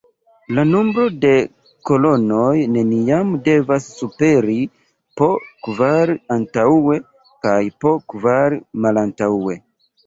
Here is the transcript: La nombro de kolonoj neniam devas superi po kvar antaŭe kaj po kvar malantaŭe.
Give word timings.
La 0.59 0.61
nombro 0.69 1.03
de 1.25 1.33
kolonoj 1.89 2.55
neniam 2.77 3.37
devas 3.49 3.91
superi 3.99 4.57
po 5.23 5.31
kvar 5.69 6.17
antaŭe 6.39 7.01
kaj 7.47 7.61
po 7.85 7.97
kvar 8.17 8.59
malantaŭe. 8.89 9.63